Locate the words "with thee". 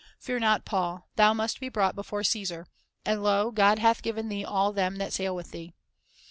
5.35-5.75